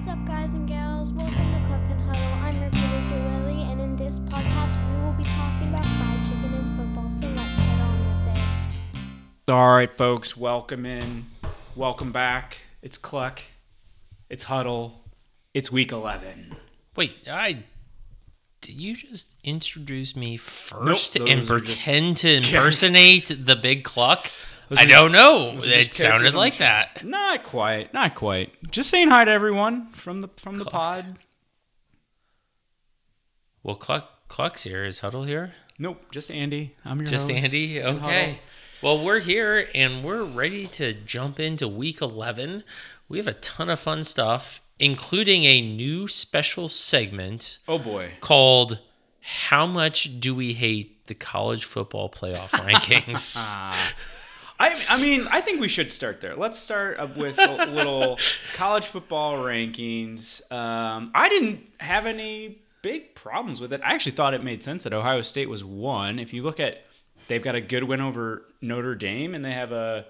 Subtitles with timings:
[0.00, 1.12] What's up, guys and gals?
[1.12, 2.22] Welcome to Cluck and Huddle.
[2.42, 6.54] I'm your producer, Lily, and in this podcast, we will be talking about fried chicken
[6.54, 7.10] and football.
[7.10, 9.52] So let's get on with it.
[9.52, 11.26] All right, folks, welcome in.
[11.76, 12.62] Welcome back.
[12.80, 13.42] It's Cluck.
[14.30, 15.02] It's Huddle.
[15.52, 16.56] It's week 11.
[16.96, 17.64] Wait, I
[18.62, 24.30] did you just introduce me first those and pretend to impersonate the big cluck?
[24.78, 25.52] I don't know.
[25.54, 27.04] those are just It sounded like that.
[27.04, 27.92] Not quite.
[27.92, 28.52] Not quite.
[28.70, 30.72] Just saying hi to everyone from the from the Cluck.
[30.72, 31.18] pod.
[33.62, 34.84] Well, cluck cluck's here.
[34.84, 35.52] Is Huddle here?
[35.78, 36.74] Nope, just Andy.
[36.84, 37.42] I'm your Just host.
[37.44, 37.82] Andy.
[37.82, 38.38] Okay.
[38.82, 42.64] Well, we're here and we're ready to jump into week 11.
[43.08, 48.12] We have a ton of fun stuff, including a new special segment Oh boy.
[48.20, 48.80] called
[49.20, 53.54] "How much do we hate the college football playoff rankings?"
[54.60, 56.36] I, I mean, I think we should start there.
[56.36, 58.18] Let's start up with a little
[58.54, 60.40] college football rankings.
[60.52, 63.80] Um, I didn't have any big problems with it.
[63.82, 66.18] I actually thought it made sense that Ohio State was one.
[66.18, 66.84] If you look at,
[67.26, 70.04] they've got a good win over Notre Dame, and they have a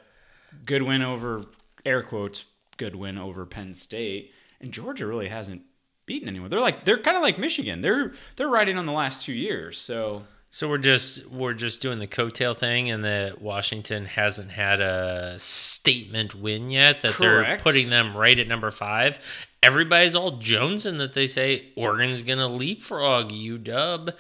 [0.67, 1.44] good win over
[1.84, 2.44] air quotes
[2.77, 5.62] good win over Penn State, and Georgia really hasn't
[6.06, 6.50] beaten anyone.
[6.50, 7.83] They're like they're kind of like Michigan.
[7.83, 9.78] They're they're riding on the last two years.
[9.78, 14.80] So So we're just we're just doing the coattail thing, and that Washington hasn't had
[14.80, 17.02] a statement win yet.
[17.02, 19.46] That they're putting them right at number five.
[19.62, 24.12] Everybody's all jonesing that they say Oregon's gonna leapfrog UW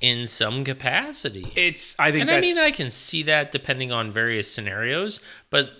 [0.00, 1.52] in some capacity.
[1.56, 5.72] it's I think and I mean, I can see that depending on various scenarios, but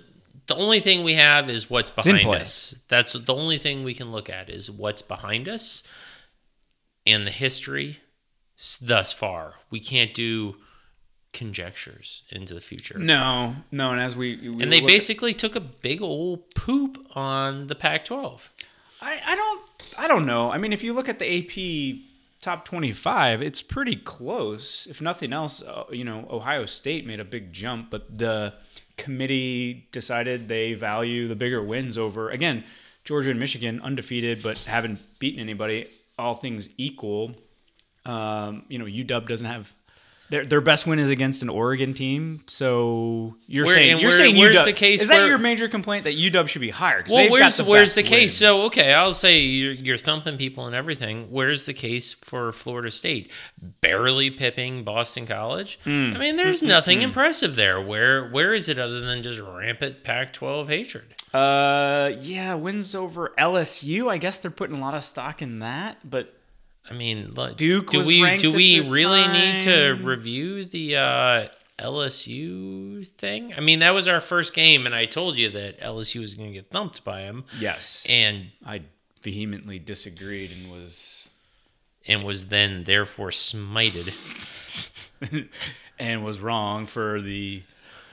[0.47, 2.83] the only thing we have is what's behind us.
[2.89, 5.87] That's the only thing we can look at is what's behind us
[7.07, 7.99] and the history
[8.81, 9.55] thus far.
[9.71, 10.57] We can't do
[11.33, 12.99] conjectures into the future.
[12.99, 17.67] no no, and as we, we And they basically took a big old poop on
[17.67, 18.49] the Pac-12.
[19.03, 19.61] I, I don't
[19.99, 20.51] I don't know.
[20.51, 22.01] I mean, if you look at the AP
[22.41, 24.87] top 25, it's pretty close.
[24.87, 28.55] If nothing else, uh, you know, Ohio State made a big jump, but the
[28.97, 32.65] committee decided they value the bigger wins over again,
[33.05, 35.89] Georgia and Michigan undefeated but haven't beaten anybody.
[36.19, 37.35] All things equal,
[38.07, 39.73] um, you know, UW doesn't have
[40.31, 42.41] their their best win is against an Oregon team.
[42.47, 45.39] So you're Where- saying you're where- saying where's UW the case is that where- your
[45.39, 47.05] major complaint that UW should be higher?
[47.11, 48.21] Well, where's the where's the case?
[48.21, 48.29] win.
[48.31, 51.27] So okay, I'll say you're, you're thumping people and everything.
[51.31, 53.31] Where's the case for Florida State
[53.83, 55.79] barely pipping Boston College?
[55.85, 56.15] Hmm.
[56.15, 57.79] I mean, there's nothing impressive there.
[57.81, 61.05] Where where is it other than just rampant Pac-12 hatred?
[61.35, 64.09] Uh, yeah, wins over LSU.
[64.09, 66.33] I guess they're putting a lot of stock in that, but
[66.89, 73.07] I mean, look, Duke do we do we really need to review the uh, LSU
[73.07, 73.55] thing?
[73.55, 76.51] I mean, that was our first game, and I told you that LSU was going
[76.51, 77.45] to get thumped by him.
[77.59, 78.83] yes, and I
[79.23, 81.29] vehemently disagreed and was
[82.07, 84.11] and was then therefore smited.
[85.99, 87.63] and was wrong for the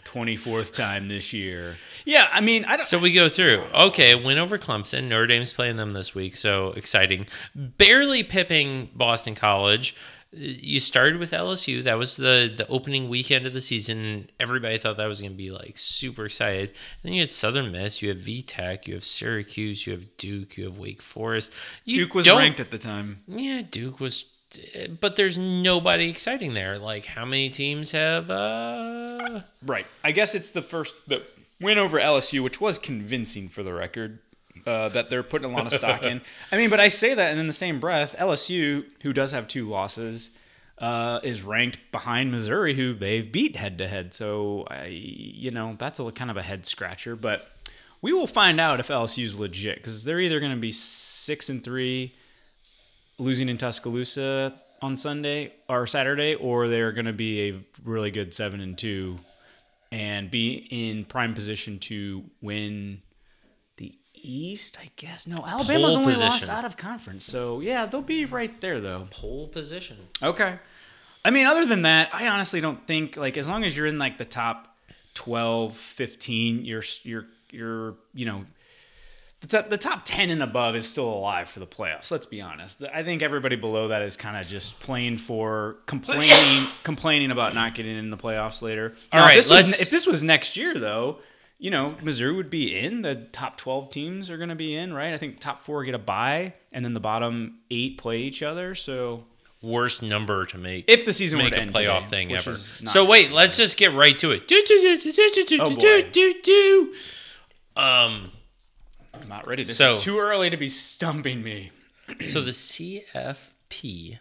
[0.06, 1.78] twenty fourth time this year.
[2.06, 2.86] Yeah, I mean, I don't.
[2.86, 3.64] So we go through.
[3.74, 5.08] Okay, win over Clemson.
[5.08, 7.28] Notre Dame's playing them this week, so exciting.
[7.56, 9.96] Barely pipping Boston College.
[10.34, 11.84] You started with LSU.
[11.84, 14.30] That was the the opening weekend of the season.
[14.40, 16.72] Everybody thought that was going to be like super excited.
[17.04, 18.02] Then you had Southern Miss.
[18.02, 18.88] You have VTech.
[18.88, 19.86] You have Syracuse.
[19.86, 20.56] You have Duke.
[20.58, 21.54] You have Wake Forest.
[21.84, 23.24] You Duke was ranked at the time.
[23.28, 24.32] Yeah, Duke was.
[25.02, 26.78] But there's nobody exciting there.
[26.78, 28.30] Like, how many teams have?
[28.32, 29.86] uh Right.
[30.04, 31.24] I guess it's the first the
[31.62, 34.20] win over LSU, which was convincing for the record.
[34.66, 36.22] Uh, that they're putting a lot of stock in.
[36.52, 39.48] I mean, but I say that, and in the same breath, LSU, who does have
[39.48, 40.38] two losses,
[40.78, 44.14] uh, is ranked behind Missouri, who they've beat head to head.
[44.14, 47.16] So, I, you know, that's a kind of a head scratcher.
[47.16, 47.50] But
[48.02, 51.50] we will find out if LSU is legit because they're either going to be six
[51.50, 52.14] and three,
[53.18, 58.34] losing in Tuscaloosa on Sunday or Saturday, or they're going to be a really good
[58.34, 59.18] seven and two
[59.92, 63.02] and be in prime position to win
[63.78, 65.28] the East, I guess.
[65.28, 67.26] No, Alabama's Pole only lost out of conference.
[67.26, 69.08] So, yeah, they'll be right there, though.
[69.12, 69.98] pole position?
[70.24, 70.60] Okay.
[71.24, 74.00] I mean, other than that, I honestly don't think, like, as long as you're in,
[74.00, 74.76] like, the top
[75.16, 78.46] 12, 15, you're, you're, you're, you know,
[79.42, 82.10] the top, the top 10 and above is still alive for the playoffs.
[82.12, 82.82] Let's be honest.
[82.94, 87.76] I think everybody below that is kind of just playing for complaining, complaining about not
[87.76, 88.94] getting in the playoffs later.
[89.12, 91.20] All Now, if this was- if this was next year, though,
[91.60, 93.02] you know, Missouri would be in.
[93.04, 95.14] The top 12 teams are going to be in, right?
[95.14, 98.74] I think top four get a bye, and then the bottom eight play each other.
[98.76, 99.26] So
[99.64, 102.32] Worst number to make if the season make were to a end playoff today, thing
[102.34, 102.54] ever.
[102.54, 104.48] So wait, let's just get right to it.
[104.48, 106.94] Do do do do do do Oh, do do do do.
[107.76, 108.32] Um,
[109.22, 109.64] I'm not ready.
[109.64, 111.72] This So- is too early to be stumping me.
[112.22, 114.20] So the CFP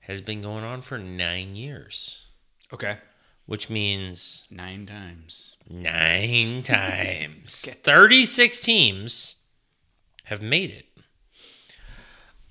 [0.00, 2.26] has been going on for nine years,
[2.72, 2.98] Okay.
[3.44, 5.56] which means Nine times.
[5.68, 7.70] nine times.
[7.70, 9.36] 36 teams
[10.24, 10.86] have made it.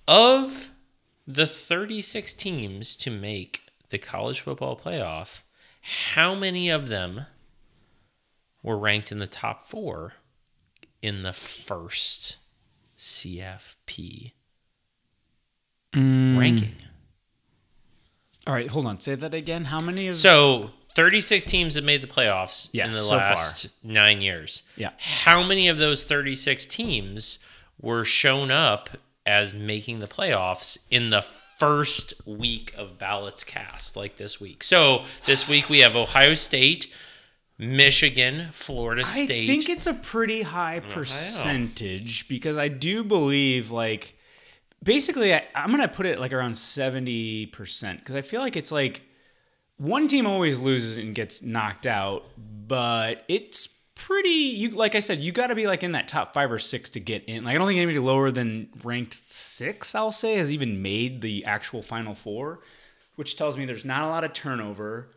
[0.07, 0.69] Of
[1.27, 5.41] the 36 teams to make the college football playoff,
[5.81, 7.25] how many of them
[8.61, 10.13] were ranked in the top four
[11.05, 12.37] in the first
[12.97, 14.31] CFP
[15.93, 16.39] mm.
[16.39, 16.75] ranking?
[18.47, 18.99] All right, hold on.
[18.99, 19.65] Say that again.
[19.65, 23.29] How many of So 36 teams have made the playoffs Yes, in the so far.
[23.29, 24.63] last nine years.
[24.75, 24.91] Yeah.
[24.97, 27.37] How many of those 36 teams
[27.79, 28.89] were shown up
[29.27, 34.63] as making the playoffs in the first week of ballots cast, like this week?
[34.63, 36.91] So this week we have Ohio State,
[37.57, 39.43] Michigan, Florida State.
[39.43, 44.17] I think it's a pretty high percentage because I do believe like
[44.83, 48.71] basically I, I'm gonna put it like around seventy percent because I feel like it's
[48.71, 49.03] like
[49.77, 55.19] one team always loses and gets knocked out, but it's pretty you like I said
[55.19, 57.43] you got to be like in that top five or six to get in.
[57.45, 61.45] Like I don't think anybody lower than ranked six I'll say has even made the
[61.45, 62.59] actual final four,
[63.15, 65.07] which tells me there's not a lot of turnover.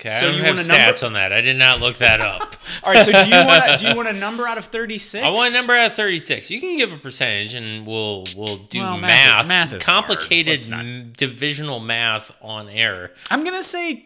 [0.00, 1.32] Okay, so I don't you have want a number- stats on that.
[1.32, 2.54] I did not look that up.
[2.84, 5.24] All right, so do you want do you want a number out of thirty six?
[5.24, 6.50] I want a number out of 36.
[6.50, 9.72] You can give a percentage and we'll we'll do Well, math math.
[9.72, 13.12] math complicated not- divisional math on air.
[13.30, 14.04] I'm gonna say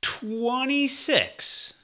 [0.00, 1.74] twenty-six.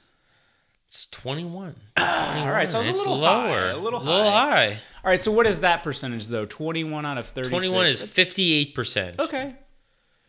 [0.87, 1.75] It's 21.
[1.97, 2.05] All
[2.49, 3.59] right, so it's, a little lower.
[3.61, 3.67] high.
[3.71, 4.09] A little high.
[4.15, 4.67] little high.
[5.03, 6.45] All right, so what is that percentage though?
[6.45, 7.69] Twenty-one out of thirty-six.
[7.69, 9.19] 21 is 58%.
[9.19, 9.55] Okay.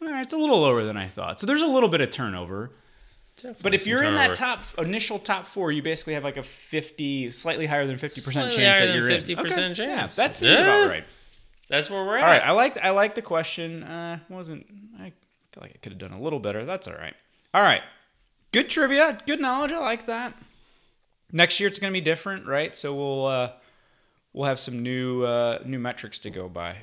[0.03, 1.41] All right, it's a little lower than I thought.
[1.41, 2.73] So there's a little bit of turnover.
[3.63, 7.31] But if you're in that top initial top four, you basically have like a fifty,
[7.31, 9.23] slightly higher than fifty percent chance higher that than you're in.
[9.23, 9.79] 50% Okay, chance.
[9.79, 10.61] Yeah, that seems Yeah.
[10.79, 11.05] about right.
[11.69, 12.23] that's where we're at.
[12.23, 13.83] All right, I liked I liked the question.
[13.83, 14.67] Uh, wasn't
[14.99, 15.13] I
[15.51, 16.65] feel like I could have done a little better.
[16.65, 17.15] That's all right.
[17.53, 17.83] All right,
[18.53, 19.73] good trivia, good knowledge.
[19.73, 20.33] I like that.
[21.31, 22.75] Next year it's gonna be different, right?
[22.75, 23.51] So we'll uh,
[24.33, 26.77] we'll have some new uh, new metrics to go by.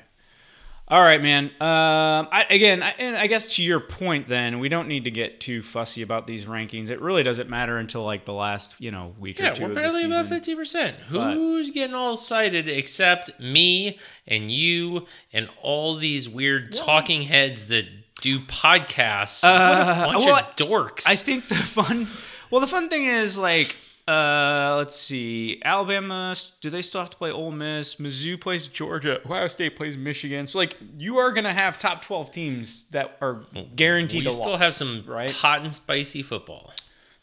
[0.86, 1.46] All right, man.
[1.46, 5.10] Um, I, again, I, and I guess to your point, then we don't need to
[5.10, 6.90] get too fussy about these rankings.
[6.90, 9.62] It really doesn't matter until like the last, you know, week or two.
[9.62, 10.90] Yeah, we're barely above 50%.
[11.08, 17.86] Who's getting all excited except me and you and all these weird talking heads that
[18.20, 19.42] do podcasts?
[19.42, 21.04] what a bunch Uh, well, of dorks.
[21.08, 22.06] I think the fun,
[22.50, 23.74] well, the fun thing is like,
[24.06, 26.34] uh, let's see, Alabama.
[26.60, 27.96] Do they still have to play Ole Miss?
[27.96, 29.20] Mizzou plays Georgia.
[29.24, 30.46] Ohio State plays Michigan.
[30.46, 33.44] So like, you are gonna have top twelve teams that are
[33.76, 35.30] guaranteed we to still loss, have some right.
[35.30, 36.72] hot and spicy football.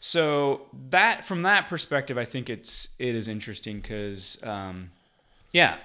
[0.00, 4.90] So that from that perspective, I think it's it is interesting because, um,
[5.52, 5.76] yeah.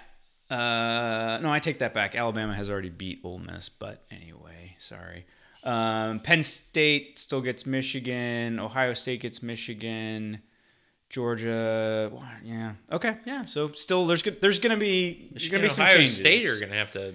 [0.50, 2.16] Uh, no, I take that back.
[2.16, 5.26] Alabama has already beat Ole Miss, but anyway, sorry.
[5.66, 8.58] Um, Penn State still gets Michigan.
[8.58, 10.42] Ohio State gets Michigan.
[11.10, 12.12] Georgia,
[12.44, 13.46] yeah, okay, yeah.
[13.46, 16.18] So still, there's there's gonna be there's gonna be some Ohio changes.
[16.18, 17.14] State are going to have to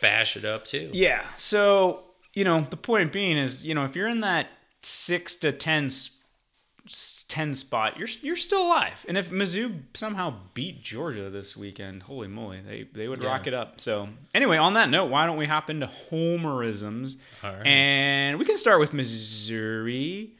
[0.00, 0.90] bash it up too.
[0.92, 1.24] Yeah.
[1.36, 2.02] So,
[2.34, 4.48] you know, the point being is, you know, if you're in that
[4.80, 6.18] six to 10, s-
[6.86, 9.04] s- 10 spot, you're, you're still alive.
[9.08, 13.54] And if Mizzou somehow beat Georgia this weekend, holy moly, they, they would rock it
[13.54, 13.80] up.
[13.80, 17.16] So, anyway, on that note, why don't we hop into homerisms?
[17.44, 17.66] All right.
[17.66, 20.30] And we can start with Missouri.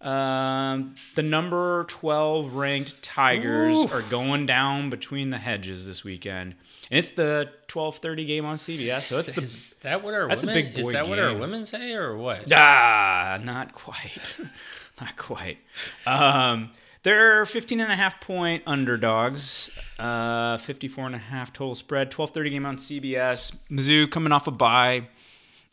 [0.00, 6.54] Um, the number 12 ranked Tigers are going down between the hedges this weekend.
[6.90, 9.02] And it's the 12:30 game on CBS.
[9.02, 11.18] So it's the is that what our that's a women, big is boy that what
[11.18, 12.50] our women say or what?
[12.52, 14.38] Ah, not quite.
[15.00, 15.58] not quite.
[16.06, 16.70] Um,
[17.02, 19.70] they're 15 and a half point underdogs.
[19.98, 22.10] Uh, 54 and a half total spread.
[22.10, 23.54] 12:30 game on CBS.
[23.70, 25.08] Mizzou coming off a bye.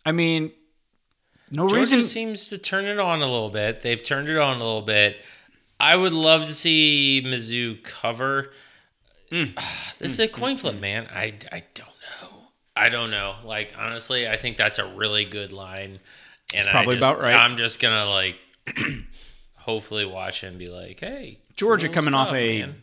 [0.05, 0.51] I mean,
[1.51, 2.03] no Georgia reason.
[2.03, 3.81] seems to turn it on a little bit.
[3.81, 5.17] They've turned it on a little bit.
[5.79, 8.51] I would love to see Mizzou cover.
[9.31, 9.57] Mm.
[9.99, 11.07] This is a coin flip, man.
[11.11, 11.87] I, I don't
[12.21, 12.29] know.
[12.75, 13.33] I don't know.
[13.43, 15.97] Like honestly, I think that's a really good line,
[16.53, 17.33] and probably I just, about right.
[17.35, 18.35] I'm just gonna like,
[19.55, 22.75] hopefully watch and be like, hey, Georgia cool coming off a man.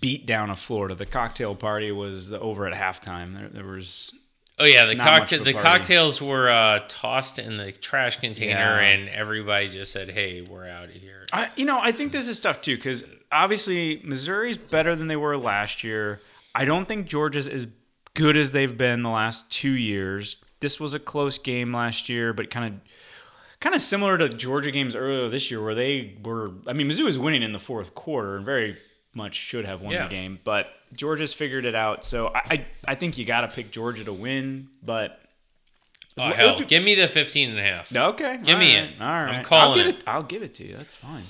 [0.00, 0.94] beat down of Florida.
[0.94, 3.34] The cocktail party was the, over at halftime.
[3.34, 4.12] There, there was
[4.58, 5.66] Oh yeah, the cocktail the party.
[5.66, 8.78] cocktails were uh, tossed in the trash container, Yeah.
[8.80, 12.28] and everybody just said, "Hey, we're out of here." I, you know, I think this
[12.28, 16.20] is tough too because obviously Missouri's better than they were last year.
[16.54, 17.66] I don't think Georgia's as
[18.14, 20.36] good as they've been the last two years.
[20.60, 22.80] This was a close game last year, but kind of
[23.58, 26.52] kind of similar to Georgia games earlier this year where they were.
[26.68, 28.76] I mean, Mizzou was winning in the fourth quarter and very
[29.16, 30.04] much should have won Yeah.
[30.04, 32.04] the game, but Georgia's figured it out.
[32.04, 35.20] So I I, I think you got to pick Georgia to win, but
[36.16, 36.60] Oh, It hell.
[36.60, 37.94] Give me the 15 and a half.
[37.94, 38.38] Okay.
[38.44, 38.90] Give me all it.
[39.00, 39.34] All right.
[39.36, 40.04] I'm calling I'll give it.
[40.06, 40.76] I'll give it to you.
[40.76, 41.24] That's fine.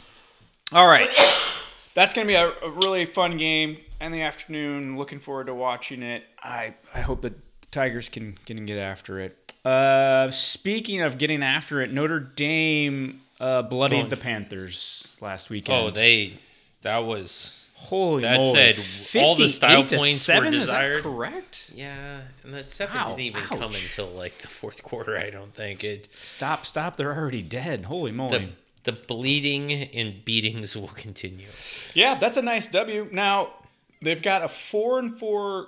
[0.74, 1.08] All right.
[1.94, 4.98] That's going to be a, a really fun game in the afternoon.
[4.98, 6.24] Looking forward to watching it.
[6.42, 7.32] I, I hope the
[7.70, 9.54] Tigers can, can get after it.
[9.64, 15.78] Uh, speaking of getting after it, Notre Dame uh, bloodied the Panthers last weekend.
[15.82, 16.34] Oh, they.
[16.82, 17.63] That was.
[17.76, 18.72] Holy that moly.
[18.72, 20.96] said, all the style 58 to points were 7, Is desired.
[20.96, 21.70] that correct?
[21.74, 25.18] Yeah, and that seven Wow, didn't even come until like the fourth quarter.
[25.18, 26.08] I don't think it.
[26.16, 26.96] Stop, stop.
[26.96, 27.86] They're already dead.
[27.86, 28.38] Holy moly.
[28.38, 28.48] The
[28.84, 31.46] the bleeding and beatings will continue.
[31.94, 33.08] Yeah, that's a nice W.
[33.10, 33.50] Now
[34.00, 35.66] they've got a four and four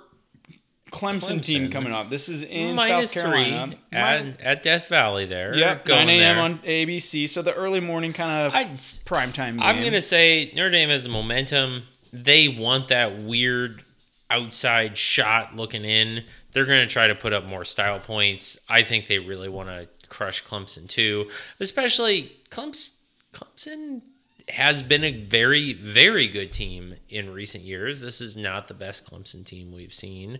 [0.91, 2.09] Clemson, team coming up.
[2.09, 3.67] This is in Minus South Carolina.
[3.71, 5.53] three at, at Death Valley there.
[5.55, 6.35] Yep, going 9 a.m.
[6.35, 6.43] there.
[6.45, 7.27] on ABC.
[7.27, 9.61] So the early morning kind of I'd, primetime game.
[9.63, 11.83] I'm gonna say Notre Dame has momentum.
[12.11, 13.83] They want that weird
[14.29, 16.23] outside shot looking in.
[16.51, 18.65] They're gonna try to put up more style points.
[18.69, 22.93] I think they really want to crush Clemson too, especially Clemson.
[23.33, 24.01] Clemson
[24.49, 28.01] has been a very, very good team in recent years.
[28.01, 30.39] This is not the best Clemson team we've seen.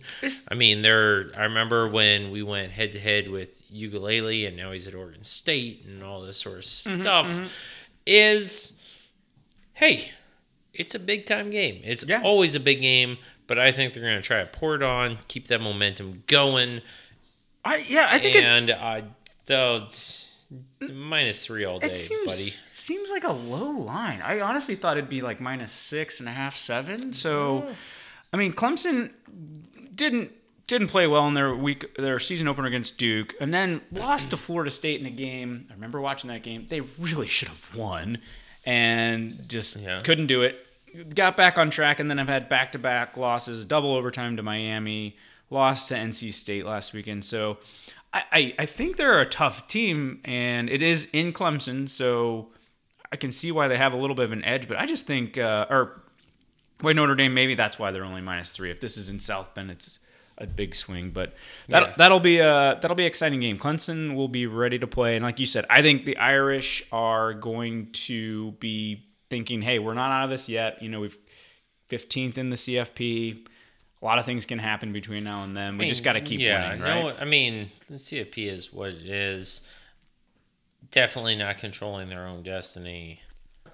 [0.50, 1.32] I mean, they're.
[1.36, 5.24] I remember when we went head to head with Ukulele, and now he's at Oregon
[5.24, 7.28] State, and all this sort of mm-hmm, stuff.
[7.28, 7.46] Mm-hmm.
[8.06, 9.12] Is
[9.74, 10.12] hey,
[10.78, 11.82] it's a big time game.
[11.84, 12.22] It's Yeah.
[12.24, 13.18] always a big game,
[13.48, 16.82] but I think they're going to try to pour it on, keep that momentum going,
[17.66, 18.50] I, yeah, I think it's.
[18.50, 19.02] and uh,
[19.46, 19.88] they'll
[20.94, 22.54] minus three all day, It seems buddy.
[22.72, 24.22] seems like a low line.
[24.22, 27.12] I honestly thought it'd be like minus six and a half, seven.
[27.14, 27.68] So,
[28.32, 29.12] I mean, Clemson
[29.96, 30.32] didn't
[30.68, 34.38] didn't play well in their week their season opener against Duke, and then lost to
[34.38, 35.66] Florida State in a game.
[35.70, 36.66] I remember watching that game.
[36.70, 38.20] They really should have won,
[38.66, 40.02] and just Yeah.
[40.04, 40.67] couldn't do it.
[41.16, 44.44] Got back on track, and then I've had back to back losses, double overtime to
[44.44, 45.16] Miami,
[45.50, 47.26] lost to NC State last weekend.
[47.26, 47.58] So.
[48.14, 52.52] I, I, I think they're a tough team, and it is in Clemson, so
[53.12, 54.66] I can see why they have a little bit of an edge.
[54.70, 56.02] But I just think, uh, or
[56.82, 58.72] wait, Notre Dame, maybe that's why they're only minus three.
[58.72, 60.00] If this is in South Bend, it's
[60.38, 61.12] a big swing.
[61.12, 61.36] But
[61.68, 61.94] that Yeah.
[61.98, 63.58] that'll be a that'll be an exciting game.
[63.58, 67.34] Clemson will be ready to play, and like you said, I think the Irish are
[67.34, 70.82] going to be thinking, "Hey, we're not out of this yet.
[70.82, 71.18] You know, we've
[71.90, 73.46] 15th in the CFP."
[74.02, 75.78] A lot of things can happen between now and then.
[75.78, 77.04] We just got to keep yeah, winning, right?
[77.04, 79.68] No, I mean, the CFP is what it is.
[80.92, 83.22] Definitely not controlling their own destiny.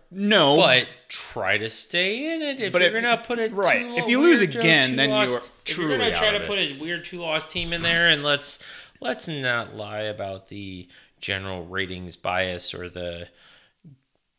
[0.09, 2.61] no, But try to stay in it.
[2.61, 5.09] If But you're if- gonna put a right, two- if you lose uh, again, then
[5.09, 7.73] you loss- are If you're gonna try out to put a weird two loss team
[7.73, 8.59] in there, and let's
[9.01, 10.87] let's not lie about the
[11.19, 13.27] general ratings bias or the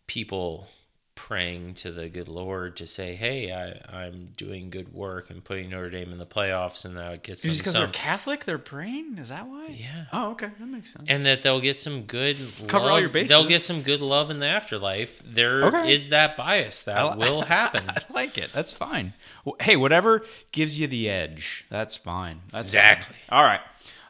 [0.06, 0.68] people
[1.16, 5.70] praying to the good Lord to say, "Hey, I, I'm doing good work and putting
[5.70, 7.86] Notre Dame in the playoffs, and that gets them Just because they're.
[7.88, 9.18] Catholic, they're praying.
[9.18, 9.68] Is that why?
[9.68, 10.06] Yeah.
[10.12, 11.04] Oh, okay, that makes sense.
[11.08, 12.92] and that they'll get some good Cover love.
[12.94, 13.28] all your bases.
[13.30, 15.20] They'll get some good love in the afterlife.
[15.24, 16.10] There is Okay.
[16.10, 17.84] that bias that I will happen.
[17.88, 18.52] I like it.
[18.52, 19.12] That's fine.
[19.60, 22.40] Hey, whatever gives you the edge, that's fine.
[22.52, 23.16] That's Exactly.
[23.28, 23.38] fine.
[23.38, 23.60] All right,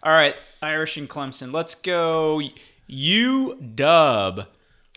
[0.02, 0.36] all right.
[0.62, 1.52] Irish and Clemson.
[1.52, 2.40] Let's go.
[2.86, 4.46] U Dub.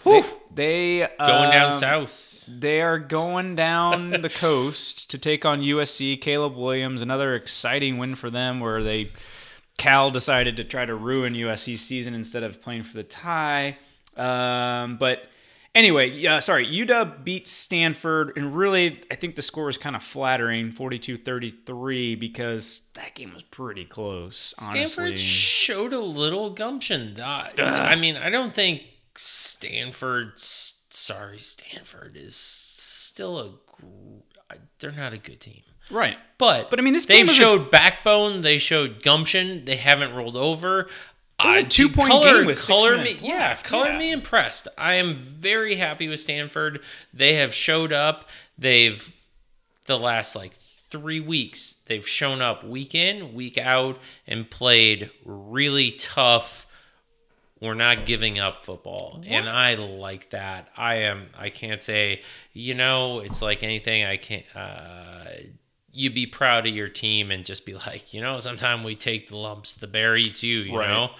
[0.08, 2.46] They, they Going down uh, south.
[2.48, 6.20] They are going down the coast to take on USC.
[6.22, 9.12] Caleb Williams, another exciting win for them where they
[9.78, 13.78] Cal decided to try to ruin USC's season instead of playing for the tie.
[14.16, 15.30] Um, but
[15.76, 20.02] anyway, yeah, sorry, UW beat Stanford, and really, I think the score is kind of
[20.02, 24.54] flattering 42 33 because that game was pretty close.
[24.60, 24.86] Honestly.
[24.86, 27.20] Stanford showed a little gumption.
[27.20, 28.84] Uh, I mean, I don't think
[29.20, 30.34] Stanford.
[30.40, 34.56] Sorry, Stanford is still a.
[34.80, 35.62] They're not a good team.
[35.92, 36.18] right.
[36.38, 38.42] But But, I mean, this game they've was a- showed backbone.
[38.42, 39.66] They showed gumption.
[39.66, 40.90] They haven't rolled over.
[41.40, 43.98] I- two-point color, game with color me, yeah, color Yeah.
[44.00, 44.68] me impressed.
[44.78, 46.80] I am very happy with Stanford.
[47.14, 48.28] They have showed up.
[48.58, 49.12] They've
[49.86, 50.54] the last like
[50.90, 51.74] three weeks.
[51.86, 56.66] They've shown up week in, week out, and played really tough.
[57.62, 60.70] We're not giving up football, and I like that.
[60.78, 61.28] I am.
[61.38, 62.22] I can't say.
[62.54, 64.04] You know, it's like anything.
[64.06, 64.46] I can't.
[64.56, 65.26] Uh,
[65.92, 69.30] you be proud of your team and just be like, you know, sometimes we take
[69.30, 69.74] the lumps.
[69.76, 70.60] The bear eats you.
[70.60, 70.90] You Right.
[70.90, 71.12] know.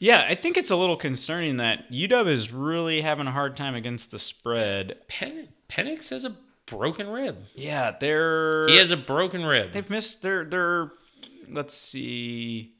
[0.00, 3.76] Yeah, I think it's a little concerning that UW is really having a hard time
[3.76, 4.96] against the spread.
[5.06, 6.34] Pen- Penix has a
[6.66, 7.44] broken rib.
[7.54, 9.70] Yeah, they're He has a broken rib.
[9.70, 10.90] they've missed their their
[11.48, 12.72] let's see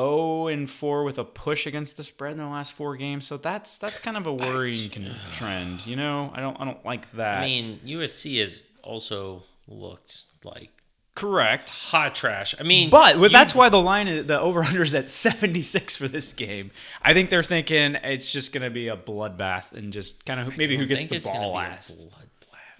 [0.00, 3.26] 0 and 4 with a push against the spread in the last four games.
[3.26, 4.90] So that's that's kind of a worrying
[5.32, 6.32] trend, you know?
[6.34, 7.42] I don't I don't like that.
[7.42, 10.70] I mean, USC has also looked like
[11.14, 11.70] Correct.
[11.70, 12.56] hot trash.
[12.58, 15.94] I mean, But well, that's why the line, is, the over under is at 76
[15.94, 16.72] for this game.
[17.02, 20.56] I think they're thinking it's just going to be a bloodbath and just kind of
[20.58, 22.08] maybe who gets the ball last.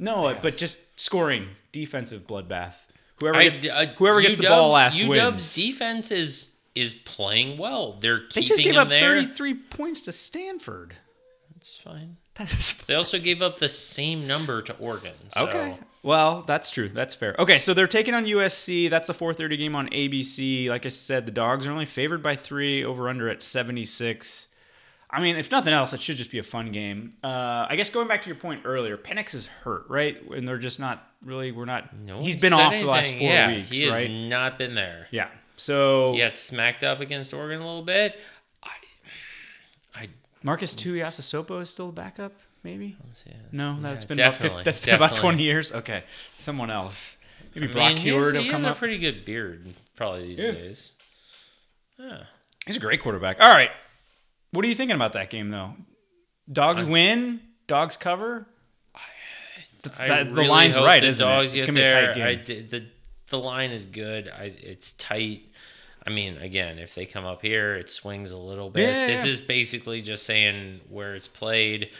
[0.00, 2.87] No, uh, but just scoring, defensive bloodbath.
[3.21, 5.54] Whoever gets, I- uh, whoever gets the ball last UW's wins.
[5.54, 7.92] defense is is playing well.
[8.00, 9.00] They're keeping They just gave up there.
[9.22, 10.94] 33 points to Stanford.
[11.54, 12.16] That's fine.
[12.34, 15.12] That is They also gave up the same number to Oregon.
[15.28, 15.76] So Okay.
[16.02, 16.88] Well, that's true.
[16.90, 17.34] That's fair.
[17.38, 18.90] Okay, so they're taking on USC.
[18.90, 20.68] That's a 4:30 game on ABC.
[20.68, 22.84] Like I said, the Dogs are only favored by three.
[22.84, 24.48] Over under at 76.
[25.10, 27.14] I mean, if nothing else, it should just be a fun game.
[27.22, 30.20] Uh, I guess going back to your point earlier, Penix is hurt, right?
[30.32, 31.52] And they're just not really.
[31.52, 31.96] We're not.
[31.96, 33.28] No he's been off the last anything.
[33.28, 34.06] four yeah, weeks, He right?
[34.10, 35.06] has not been there.
[35.10, 35.28] yeah.
[35.56, 38.20] So He got smacked up against Oregon a little bit.
[38.62, 38.70] I,
[39.94, 40.08] I
[40.42, 42.32] Marcus Tuiasosopo is still a backup,
[42.62, 42.96] maybe.
[43.26, 43.32] yeah.
[43.52, 45.73] No, that's Yeah, been about 50, that's been about 20 years.
[45.73, 47.18] Okay, someone else.
[47.54, 50.26] Maybe I Brock mean, he has, Huard he will come a pretty good beard, probably
[50.28, 50.50] these Yeah.
[50.50, 50.94] days.
[51.99, 52.23] Yeah.
[52.66, 53.38] He's a great quarterback.
[53.40, 53.70] All right.
[54.50, 55.75] What are you thinking about that game, though?
[56.50, 57.40] Dogs win.
[57.66, 58.46] Dogs cover.
[60.00, 61.58] I that, the really line's hope right, the isn't dogs it?
[61.58, 62.26] It's gonna be a tight game.
[62.26, 62.87] I the
[63.34, 64.28] the line is good.
[64.28, 65.42] I, it's tight.
[66.06, 68.88] I mean, again, if they come up here, it swings a little bit.
[68.88, 69.32] Yeah, this yeah.
[69.32, 71.90] is basically just saying where it's played.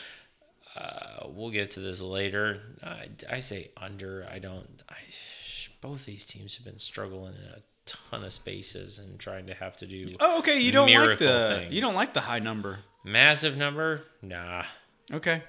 [0.76, 2.60] Uh, we'll get to this later.
[2.84, 4.28] I, I say under.
[4.30, 4.82] I don't.
[4.88, 4.94] I,
[5.80, 9.76] both these teams have been struggling in a ton of spaces and trying to have
[9.78, 10.60] to do oh, okay.
[10.60, 11.74] You don't like the things.
[11.74, 12.78] you don't like the high number.
[13.04, 14.04] massive number.
[14.22, 14.64] Nah.
[15.12, 15.42] Okay.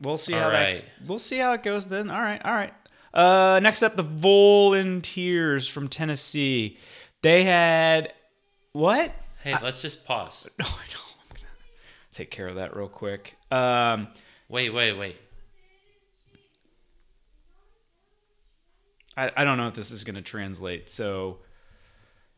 [0.00, 0.84] We'll see All how right.
[0.84, 1.08] that.
[1.08, 2.08] We'll see how it goes then.
[2.08, 2.40] All right.
[2.44, 2.72] All right.
[3.12, 6.78] Uh, next up, the Volunteers from Tennessee.
[7.22, 8.12] They had
[8.72, 9.12] what?
[9.42, 10.48] Hey, let's just pause.
[10.58, 11.00] No, I know.
[11.30, 11.46] I'm gonna
[12.12, 13.36] take care of that real quick.
[13.50, 14.08] Um,
[14.48, 15.16] Wait, wait, wait.
[19.16, 20.88] I, I don't know if this is going to translate.
[20.90, 21.38] So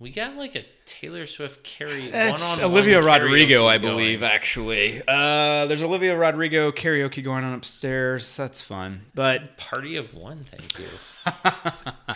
[0.02, 2.06] We got like a Taylor Swift carry.
[2.06, 3.92] It's Olivia Rodrigo, I going.
[3.94, 5.00] believe, actually.
[5.07, 8.37] Uh, there's Olivia Rodrigo karaoke going on upstairs.
[8.37, 9.03] That's fun.
[9.14, 10.88] But Party of one, thank you.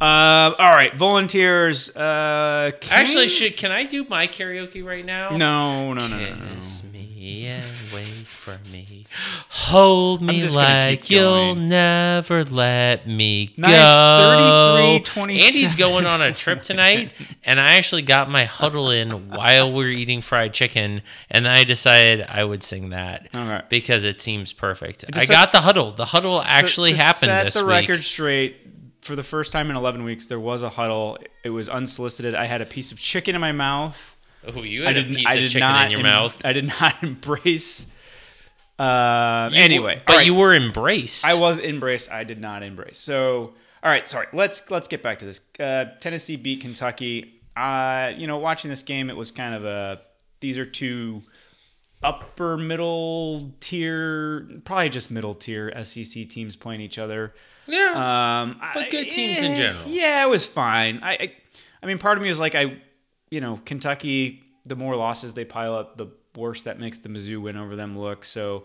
[0.00, 1.88] uh, all right, volunteers.
[1.94, 5.36] Uh, can- Actually, should can I do my karaoke right now?
[5.36, 6.56] no, no, no, no, no.
[6.56, 6.82] Kiss
[7.18, 9.04] me and wait for me.
[9.48, 14.98] Hold me like you'll never let me Nice, go.
[14.98, 15.46] 33, 27.
[15.46, 17.12] Andy's going on a trip tonight,
[17.44, 21.52] and I actually got my huddle in while we were eating fried chicken, and then
[21.52, 23.68] I decided I would sing that right.
[23.68, 25.04] because it seems perfect.
[25.14, 25.90] I got the huddle.
[25.90, 27.88] The huddle actually to happened set this the week.
[27.88, 28.56] record straight.
[29.00, 31.16] For the first time in 11 weeks, there was a huddle.
[31.42, 32.34] It was unsolicited.
[32.34, 34.17] I had a piece of chicken in my mouth.
[34.56, 35.16] Oh, you I had a didn't.
[35.16, 36.44] piece I of chicken in your em- mouth.
[36.44, 37.94] I did not embrace.
[38.78, 40.26] Uh, You- anyway, but all right.
[40.26, 41.24] you were embraced.
[41.24, 42.10] I was embraced.
[42.12, 42.98] I did not embrace.
[42.98, 44.26] So, all right, sorry.
[44.32, 45.40] Let's let's get back to this.
[45.58, 47.40] Uh, Tennessee beat Kentucky.
[47.56, 50.00] Uh, you know, watching this game, it was kind of a.
[50.40, 51.22] These are two
[52.04, 57.34] upper middle tier, probably just middle tier SEC teams playing each other.
[57.66, 58.42] yeah.
[58.42, 59.88] Um, But I- good teams in eh, general.
[59.88, 61.00] Yeah, it was fine.
[61.02, 61.32] I, I,
[61.82, 62.80] I mean, part of me is like, I,
[63.30, 64.42] you know, Kentucky.
[64.64, 67.98] The more losses they pile up, the worse that makes the Mizzou win over them
[67.98, 68.24] look.
[68.24, 68.64] So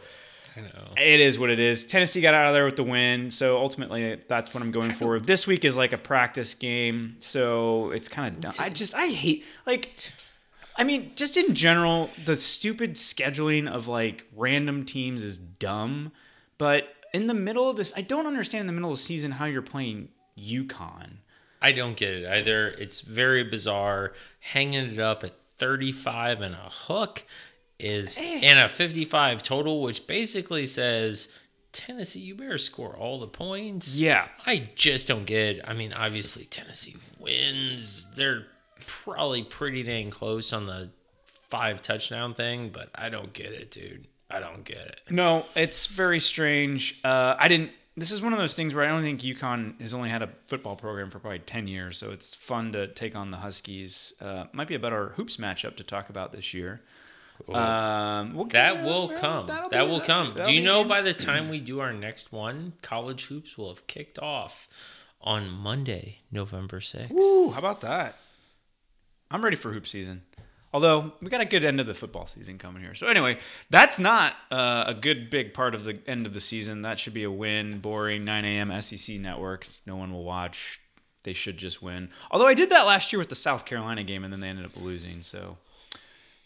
[0.56, 0.94] I know.
[0.98, 1.84] it is what it is.
[1.86, 5.20] Tennessee got out of there with the win, so ultimately that's what I'm going for.
[5.20, 8.54] This week is like a practice game, so it's kind of dumb.
[8.60, 9.96] I just I hate like.
[10.76, 16.12] I mean, just in general, the stupid scheduling of like random teams is dumb.
[16.58, 19.32] But in the middle of this, I don't understand in the middle of the season
[19.34, 21.18] how you're playing UConn.
[21.64, 22.68] I don't get it either.
[22.68, 24.14] It's very bizarre.
[24.40, 27.24] Hanging it up at 35 and a hook
[27.80, 28.42] is Eh.
[28.44, 31.34] and a 55 total, which basically says
[31.72, 33.98] Tennessee, you better score all the points.
[34.00, 34.28] Yeah.
[34.46, 35.62] I just don't get it.
[35.68, 38.14] I mean, obviously Tennessee wins.
[38.16, 38.46] They're
[38.86, 40.90] probably pretty dang close on the
[41.26, 44.08] five touchdown thing, but I don't get it, dude.
[44.30, 45.00] I don't get it.
[45.10, 47.00] No, it's very strange.
[47.04, 47.72] Uh, I didn't.
[47.96, 50.30] This is one of those things where I don't think UConn has only had a
[50.48, 54.14] football program for probably ten years, so it's fun to take on the Huskies.
[54.20, 56.82] Uh, might be a better hoops matchup to talk about this year.
[57.50, 59.46] Um, we'll That get- will come.
[59.48, 60.36] That be- will come.
[60.44, 63.86] Do you know by the time we do our next one, college hoops will have
[63.86, 64.68] kicked off
[65.22, 67.12] on Monday, November 6th.
[67.12, 68.16] Ooh, how about that?
[69.32, 70.24] I'm ready for hoop season.
[70.74, 72.96] Although we got a good end of the football season coming here.
[72.96, 73.38] So anyway,
[73.70, 76.82] that's not uh, a good big part of the end of the season.
[76.82, 77.80] That should be a win.
[77.80, 78.82] Boring 9 a.m.
[78.82, 79.68] SEC network.
[79.86, 80.80] No one will watch.
[81.24, 82.10] They should just win.
[82.32, 84.66] Although I did that last year with the South Carolina game, and then they ended
[84.66, 85.22] up losing.
[85.22, 85.58] So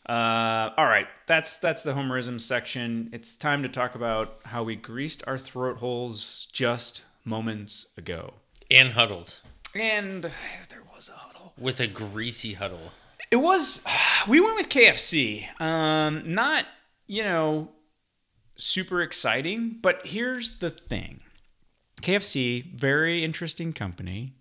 [0.07, 3.09] Uh, all right, that's that's the homerism section.
[3.11, 8.33] It's time to talk about how we greased our throat holes just moments ago.
[8.69, 9.39] And huddled
[9.73, 10.23] And
[10.69, 11.53] there was a huddle.
[11.57, 12.91] with a greasy huddle.
[13.31, 13.83] It was.
[14.27, 15.47] We went with KFC.
[15.61, 16.65] Um, not
[17.05, 17.69] you know
[18.57, 21.21] super exciting, but here's the thing:
[22.01, 24.33] KFC, very interesting company.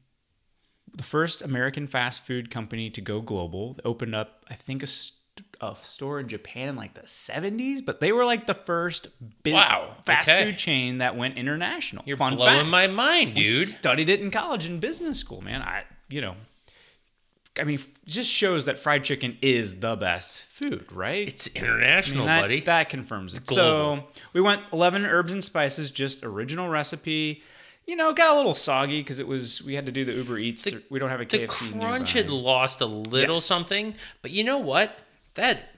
[0.97, 3.75] The first American fast food company to go global.
[3.75, 5.21] They opened up, I think, a, st-
[5.61, 9.09] a store in Japan in like the 70s, but they were like the first
[9.45, 10.47] big Wow, fast okay.
[10.47, 12.03] food chain that went international.
[12.07, 12.69] You're Fun blowing fact.
[12.71, 13.69] my mind, We dude.
[13.69, 15.61] studied it in college in business school, man.
[15.61, 16.35] I, you know,
[17.59, 21.27] I mean, just shows that fried chicken is the best food, right?
[21.27, 22.61] It's I international, mean, that, buddy.
[22.61, 23.47] that confirms it.
[23.47, 23.97] global.
[24.05, 27.43] So we went 11 herbs and spices, just original recipe.
[27.87, 30.13] You know, it got a little soggy because it was we had to do the
[30.13, 30.69] Uber Eats.
[30.91, 31.79] we don't have a the KFC.
[31.79, 32.29] crunch nearby.
[32.29, 33.45] had lost a little Yes.
[33.45, 34.99] something, but you know what?
[35.35, 35.71] That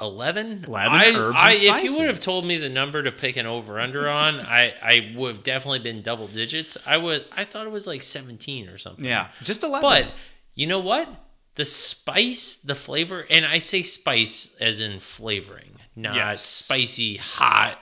[0.00, 3.12] 11, 11 I, herbs I, and if you would have told me the number to
[3.12, 6.76] pick an over under on, I, I would have definitely been double digits.
[6.84, 9.04] I would I thought it was like 17 or something.
[9.04, 9.80] Yeah, just 11.
[9.88, 10.12] But
[10.54, 11.08] you know what?
[11.56, 16.44] The spice, the flavor, and I say spice as in flavoring, not Yes.
[16.44, 17.78] spicy, hot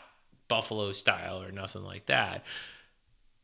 [0.48, 2.44] buffalo style or nothing like that,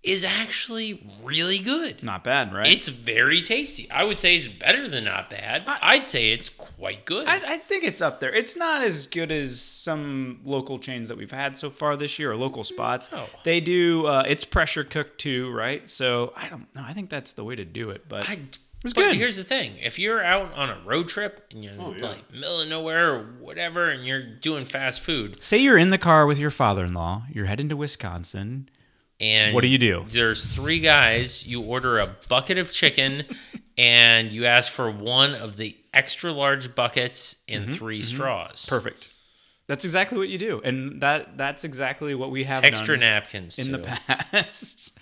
[0.02, 2.02] is actually really good.
[2.02, 2.68] not bad, right?
[2.68, 3.90] It's very tasty.
[3.90, 5.64] I would say it's better than not bad.
[5.66, 7.26] I'd say it's quite good.
[7.26, 8.32] I, I think it's up there.
[8.32, 12.30] It's not as good as some local chains that we've had so far this year
[12.32, 13.10] or local spots.
[13.10, 13.26] No.
[13.44, 14.06] They do.
[14.06, 15.88] Uh, it's pressure cooked too, right?
[15.90, 16.84] So I don't know.
[16.86, 18.08] I think that's the way to do it.
[18.08, 18.38] But I,
[18.82, 19.16] was but good.
[19.16, 22.68] here's the thing: if you're out on a road trip and you're like middle of
[22.68, 26.50] nowhere or whatever, and you're doing fast food, Say you're in the car with your
[26.50, 27.24] father-in-law.
[27.32, 28.68] You're heading to Wisconsin.
[29.20, 30.04] and What do you do?
[30.08, 31.46] There's three guys.
[31.46, 33.24] You order a bucket of chicken,
[33.78, 38.66] and you ask for one of the extra large buckets and Mm-hmm, three straws.
[38.68, 39.10] Perfect.
[39.66, 43.66] That's exactly what you do, and that that's exactly what we have Extra napkins in
[43.66, 43.72] too.
[43.72, 44.98] the past.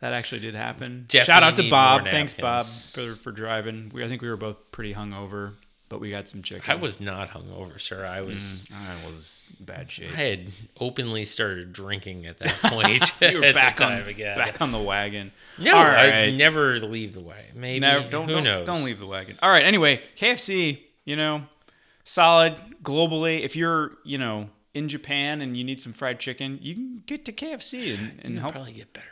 [0.00, 1.06] That actually did happen.
[1.08, 2.04] Definitely Shout out to Bob.
[2.04, 3.90] Thanks, Bob, for for driving.
[3.92, 5.54] We, I think we were both pretty hungover,
[5.88, 6.62] but we got some chicken.
[6.70, 8.06] I was not hungover, sir.
[8.06, 8.68] I was.
[8.70, 10.12] Mm, I was bad shape.
[10.12, 10.46] I had
[10.78, 13.12] openly started drinking at that point.
[13.32, 14.36] you were back on again.
[14.36, 15.32] back on the wagon.
[15.58, 16.34] No, All I right.
[16.34, 17.46] never leave the way.
[17.54, 17.80] Maybe.
[17.80, 18.66] No, don't Who don't, knows?
[18.66, 19.36] don't leave the wagon.
[19.42, 19.64] All right.
[19.64, 20.80] Anyway, KFC.
[21.04, 21.42] You know,
[22.04, 23.40] solid globally.
[23.40, 27.24] If you're you know in Japan and you need some fried chicken, you can get
[27.24, 28.52] to KFC and, and help.
[28.52, 29.06] probably get better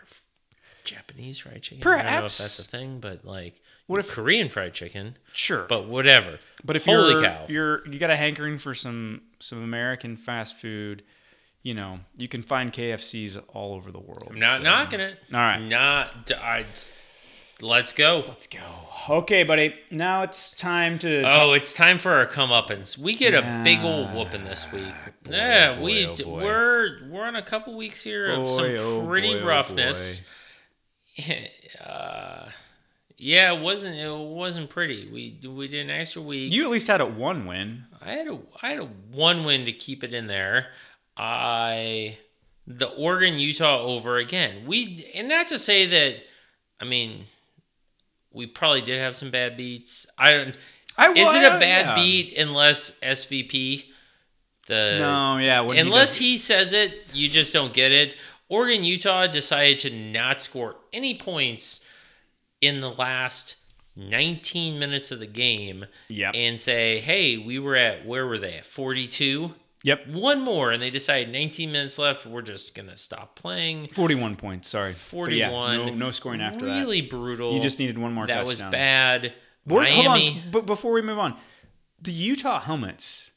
[0.87, 1.87] Japanese fried chicken.
[1.87, 2.39] I don't know if Perhaps.
[2.39, 5.17] that's a thing, but like What if- Korean fried chicken?
[5.33, 6.39] Sure, But whatever.
[6.65, 10.57] But if holy you're, cow, you're you got a hankering for some some American fast
[10.57, 11.03] food,
[11.63, 14.29] you know, you can find KFCs all over the world.
[14.31, 15.21] I'm not so- knocking it.
[15.35, 15.59] All right.
[15.61, 16.31] Not.
[16.33, 16.65] I,
[17.61, 18.23] let's go.
[18.27, 18.61] Let's go.
[19.09, 19.75] Okay, buddy.
[19.91, 21.23] Now it's time to.
[21.25, 22.99] Oh, it's time for our comeuppance.
[22.99, 24.93] We get a big old whooping this week.
[25.31, 28.77] yeah, oh boy, we oh, we're we're on a couple weeks here of some Boy,
[28.79, 30.29] oh, pretty boy, oh, roughness.
[31.85, 32.49] Uh,
[33.17, 35.09] yeah, it wasn't it wasn't pretty.
[35.09, 36.53] We we did an extra week.
[36.53, 37.85] You at least had a one win.
[38.01, 40.69] I had a I had a one win to keep it in there.
[41.17, 42.19] I
[42.67, 44.67] the Oregon Utah over again.
[44.67, 46.23] We and not to say that
[46.81, 47.25] I mean
[48.33, 50.07] we probably did have some bad beats.
[50.19, 50.57] I don't
[50.99, 51.95] I is it a bad yeah.
[51.95, 53.85] beat unless SVP
[54.67, 55.63] the No, yeah.
[55.63, 58.17] Unless he, he says it, you just don't get it.
[58.49, 61.89] Oregon Utah decided to not score any points
[62.61, 63.57] in the last
[63.97, 66.33] 19 minutes of the game Yep.
[66.35, 68.55] and say, "Hey, we were at where were they?
[68.59, 69.55] At 42?
[69.83, 70.09] Yep.
[70.09, 73.89] One more." And they decided 19 minutes left, we're just going to stop playing.
[73.89, 74.69] Forty-one points.
[74.69, 74.93] Sorry.
[74.93, 75.79] 41.
[75.81, 76.73] yeah, no, no scoring after that.
[76.75, 77.53] really brutal.
[77.53, 79.33] You just needed one more That was bad.
[79.65, 80.29] Where's- hold Miami.
[80.45, 81.37] on, but before we move on,
[82.01, 83.33] the Utah helmets.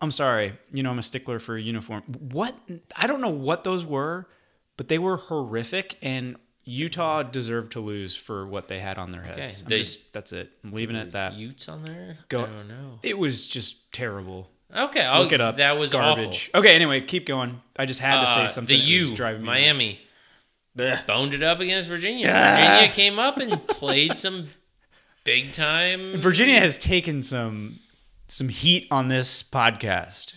[0.00, 2.02] I'm sorry, you know I'm a stickler for uniform.
[2.32, 2.54] What
[2.96, 4.28] I don't know what those were,
[4.76, 9.22] but they were horrific, and Utah deserved to lose for what they had on their
[9.22, 9.62] heads.
[9.62, 10.50] I'm they- just- that's it.
[10.64, 11.32] I'm leaving it at that.
[11.34, 12.18] Utes on there?
[12.28, 12.98] Go- I don't know.
[13.02, 14.50] It was just terrible.
[14.74, 15.58] Okay, I'll Look it up.
[15.58, 16.50] That was garbage.
[16.52, 16.60] awful.
[16.60, 17.62] Okay, anyway, keep going.
[17.78, 18.76] I just had to say Uh, something.
[18.76, 20.00] The U, driving me Miami.
[20.76, 21.06] Blech.
[21.06, 22.26] boned it up against Virginia.
[22.26, 24.48] Virginia came up and played some
[25.24, 26.16] big time.
[26.18, 27.78] Virginia has taken some
[28.26, 30.36] some heat on this podcast.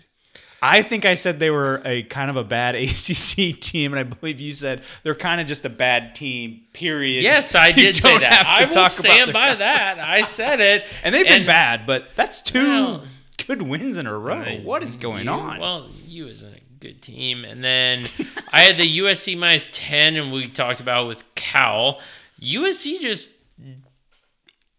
[0.62, 4.04] I think I said they were a kind of a bad ACC team, and I
[4.04, 6.62] believe you said they're kind of just a bad team.
[6.74, 7.24] Period.
[7.24, 8.46] Yes, I did say that.
[8.46, 10.00] I will stand by that.
[10.00, 10.84] I said it.
[11.04, 13.04] And they've been bad, but that's two Well-
[13.48, 14.44] good wins in a row.
[14.64, 15.60] what is going you- on?
[15.60, 17.46] Well, you isn't a good team.
[17.46, 18.06] And then
[18.52, 22.00] I had the USC minus 10, and we talked about with Cal.
[22.42, 23.34] USC just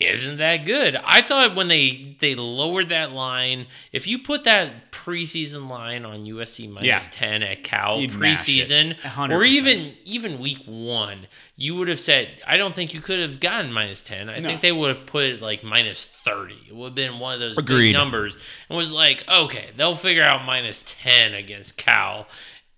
[0.01, 0.97] isn't that good.
[1.05, 6.25] I thought when they they lowered that line, if you put that preseason line on
[6.27, 6.99] USC minus Yeah.
[6.99, 8.97] 10 at Cal You'd preseason
[9.31, 13.41] or even even week 1, you would have said I don't think you could have
[13.41, 14.29] gotten minus 10.
[14.29, 14.49] I No.
[14.49, 16.55] think they would have put it like minus 30.
[16.69, 17.89] It would have been one of those Agreed.
[17.89, 18.37] big numbers
[18.69, 22.27] and was like, "Okay, they'll figure out minus 10 against Cal."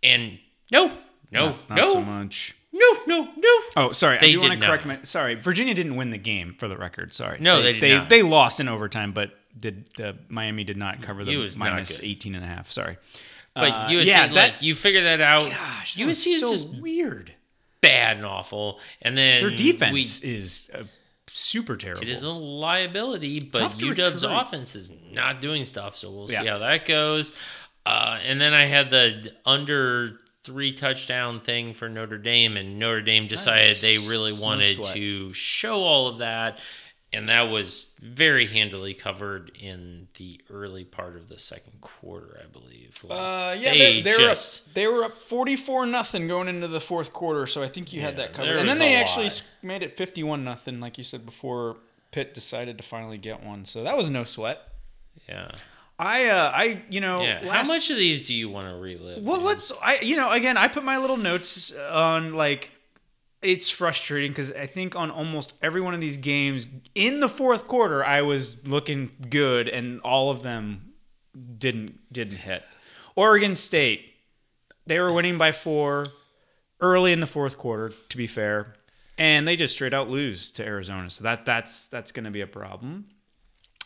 [0.03, 0.39] And
[0.71, 0.99] no,
[1.31, 1.85] no, Not no.
[1.85, 2.55] so much.
[2.73, 3.61] No, no, no.
[3.77, 4.19] Oh, sorry.
[4.19, 4.99] They I do want to correct my.
[5.03, 7.13] Sorry, Virginia didn't win the game for the record.
[7.13, 7.39] Sorry.
[7.41, 8.09] No, they did they, not.
[8.09, 12.01] they lost in overtime, but did the Miami did not cover He the was not
[12.03, 12.71] 18 and a half.
[12.73, 12.97] Sorry.
[13.55, 15.43] But Uh, USC, yeah, like that- you figure that out.
[15.43, 17.35] Gosh, that USC was is so just weird.
[17.83, 20.85] bad and awful, and then Their defense we- is uh,
[21.27, 22.03] super terrible.
[22.03, 24.39] it is a liability, but Tough to UW's recruit.
[24.41, 25.97] offense is not doing stuff.
[25.99, 27.37] So we'll see how that goes.
[27.85, 33.01] Uh, and then I had the under three touchdown thing for Notre Dame, and Notre
[33.01, 36.59] Dame decided they really wanted to show all of that.
[37.15, 42.47] And that was very handily covered in the early part of the second quarter, I
[42.47, 42.99] believe.
[43.05, 44.39] Uh, yeah, They they, they were up.
[44.73, 48.17] They were up forty-four nothing going into the fourth quarter, so I think you had
[48.17, 48.57] that covered.
[48.57, 49.45] And then they actually lot.
[49.63, 51.77] made it fifty-one nothing, like you said before.
[52.13, 54.61] Pitt decided to finally get one, so that was no sweat.
[55.29, 55.51] Yeah.
[56.05, 57.41] I, uh, I, you know, Yeah.
[57.45, 59.23] last- How much of these do you want to relive?
[59.23, 59.47] Well, dude?
[59.47, 59.73] let's.
[59.81, 62.71] I, you know, again, I put my little notes on like.
[63.41, 67.67] It's frustrating because I think on almost every one of these games in the fourth
[67.67, 70.93] quarter, I was looking good, and all of them
[71.59, 72.63] didn't didn't hit.
[73.17, 74.13] Oregon State,
[74.87, 76.07] they were winning by four
[76.81, 77.93] early in the fourth quarter.
[78.11, 78.75] To be fair,
[79.19, 82.43] and they just straight out lose to Arizona, so that that's that's going to be
[82.43, 83.07] a problem.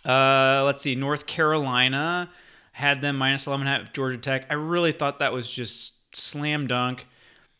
[0.07, 0.95] Uh, let's see.
[0.95, 2.31] North Carolina
[2.73, 4.47] had them minus 11 at Georgia Tech.
[4.51, 7.07] I really thought that was just slam dunk.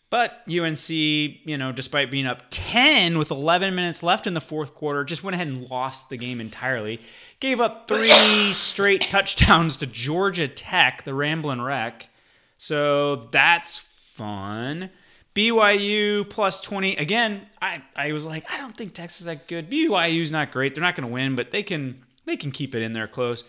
[0.09, 4.75] But UNC, you know, despite being up 10 with 11 minutes left in the fourth
[4.75, 7.01] quarter, just went ahead and lost the game entirely.
[7.41, 12.09] Gave up three straight touchdowns to Georgia Tech, the Ramblin' Wreck.
[12.57, 14.91] So that's fun.
[15.35, 16.97] BYU plus 20.
[16.97, 19.69] Again, I, I was like, I don't think Texas is that good.
[19.69, 20.75] BYU's not great.
[20.75, 23.45] They're not going to win, but they can they can keep it in there close.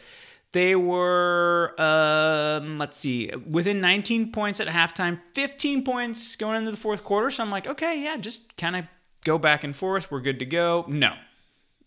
[0.54, 6.78] They were, um, let's see, within 19 points at halftime, 15 points going into the
[6.78, 7.30] fourth quarter.
[7.30, 8.86] So I'm like, okay, yeah, just kind of
[9.26, 10.10] go back and forth.
[10.10, 10.86] We're good to go.
[10.88, 11.16] No,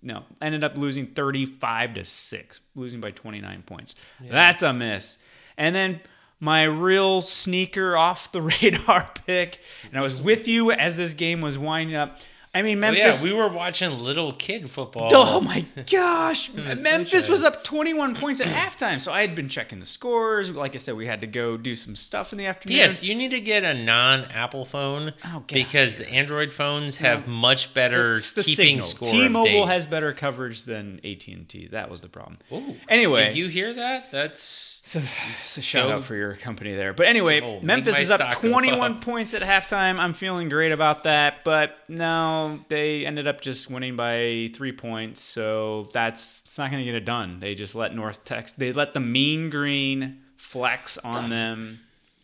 [0.02, 0.24] no.
[0.42, 3.94] Ended up losing 35 to 6, losing by 29 points.
[4.20, 5.18] That's a miss.
[5.56, 6.00] And then
[6.38, 11.40] my real sneaker off the radar pick, and I was with you as this game
[11.40, 12.18] was winding up.
[12.52, 13.22] I mean, Oh, yeah, Memphis.
[13.22, 15.08] we were watching little kid football.
[15.12, 16.52] Oh my gosh!
[16.52, 20.50] Memphis was up 21 points at halftime, so I had been checking the scores.
[20.50, 22.76] Like I said, we had to go do some stuff in the afternoon.
[22.76, 27.72] Yes, you need to get a non-Apple phone Oh, because the Android phones have much
[27.72, 28.82] better it's the keeping signal.
[28.82, 29.08] score.
[29.10, 31.68] T-Mobile has better coverage than AT and T.
[31.68, 32.38] That was the problem.
[32.52, 34.10] Ooh, Anyway, did you hear that?
[34.10, 36.92] That's It's a, shout Go- out for your company there.
[36.94, 39.00] But anyway, Oh, Memphis is up 21 up.
[39.02, 40.00] points at halftime.
[40.00, 41.44] I'm feeling great about that.
[41.44, 45.20] But no, they ended up just winning by three points.
[45.20, 47.40] So that's it's not going to get it done.
[47.40, 51.80] They just let North Texas, they let the mean green flex on them.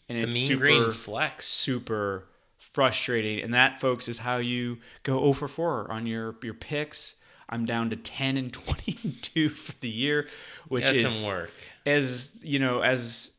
[0.08, 1.46] And the it's mean super, green flex.
[1.46, 2.24] super
[2.58, 3.42] frustrating.
[3.42, 7.16] And that, folks, is how you go 0 for 4 on your, your picks.
[7.48, 10.26] I'm down to 10 and 22 for the year,
[10.68, 11.52] which That's is some work.
[11.84, 13.32] as you know as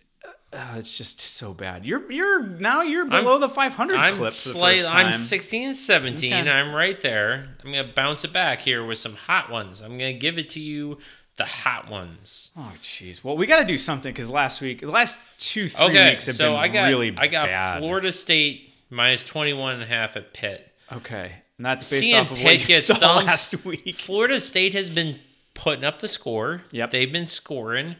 [0.54, 4.24] uh, it's just so bad you're you're now you're below the 500 I'm clip for
[4.26, 4.76] the slight.
[4.82, 5.06] first time.
[5.08, 6.34] I'm 16, 17.
[6.34, 6.50] Okay.
[6.50, 7.44] I'm right there.
[7.66, 9.82] I'm gonna bounce it back here with some hot ones.
[9.82, 11.00] I'm gonna give it to you,
[11.36, 12.52] the hot ones.
[12.58, 15.86] oh jeez well we got to do something because last week the last two three
[15.88, 17.80] Okay, weeks have so been I got really I got bad.
[17.80, 20.74] Florida State minus 21 and a half at Pitt.
[20.94, 23.26] okay and that's based Seeing off of Pitt what you saw thumped.
[23.28, 25.20] last week Florida State has been
[25.54, 26.62] putting up the score.
[26.72, 26.92] Yep.
[26.92, 27.96] They've been scoring.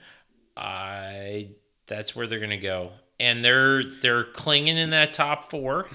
[0.56, 1.50] I
[1.88, 2.92] that's where they're gonna go.
[3.20, 5.88] And they're they're clinging in that top four.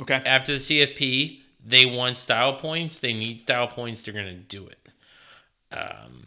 [0.00, 2.98] okay After the CFP, they want style points.
[2.98, 4.02] They need style points.
[4.02, 4.78] They're gonna do it.
[5.70, 6.26] Um,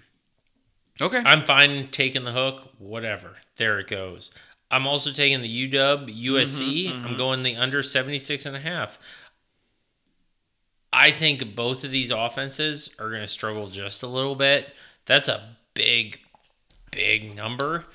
[1.02, 3.38] okay I'm fine taking the hook, whatever.
[3.58, 4.34] There it goes.
[4.70, 7.06] I'm also taking the UW USC.
[7.06, 8.98] I'm going the under 76 and a half.
[10.94, 14.74] I think both of these offenses are going to struggle just a little bit.
[15.06, 16.20] That's a big
[16.92, 17.86] big number.